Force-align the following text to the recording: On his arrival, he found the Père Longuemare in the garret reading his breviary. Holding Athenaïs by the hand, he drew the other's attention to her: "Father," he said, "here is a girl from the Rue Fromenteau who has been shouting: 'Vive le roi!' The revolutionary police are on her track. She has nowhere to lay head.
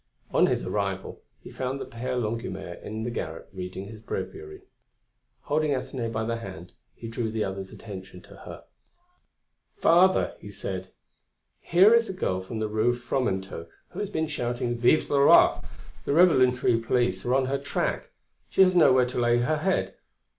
On 0.33 0.47
his 0.47 0.65
arrival, 0.65 1.21
he 1.43 1.51
found 1.51 1.79
the 1.79 1.85
Père 1.85 2.19
Longuemare 2.19 2.81
in 2.83 3.03
the 3.03 3.11
garret 3.11 3.47
reading 3.53 3.85
his 3.85 3.99
breviary. 3.99 4.63
Holding 5.41 5.73
Athenaïs 5.73 6.11
by 6.11 6.23
the 6.23 6.37
hand, 6.37 6.73
he 6.95 7.07
drew 7.07 7.29
the 7.29 7.43
other's 7.43 7.69
attention 7.69 8.19
to 8.21 8.37
her: 8.37 8.63
"Father," 9.75 10.33
he 10.39 10.49
said, 10.49 10.91
"here 11.59 11.93
is 11.93 12.09
a 12.09 12.13
girl 12.13 12.41
from 12.41 12.57
the 12.57 12.67
Rue 12.67 12.95
Fromenteau 12.95 13.67
who 13.89 13.99
has 13.99 14.09
been 14.09 14.25
shouting: 14.25 14.75
'Vive 14.75 15.07
le 15.11 15.21
roi!' 15.23 15.61
The 16.05 16.13
revolutionary 16.13 16.79
police 16.79 17.23
are 17.23 17.35
on 17.35 17.45
her 17.45 17.59
track. 17.59 18.09
She 18.49 18.63
has 18.63 18.75
nowhere 18.75 19.05
to 19.05 19.19
lay 19.19 19.37
head. 19.37 19.97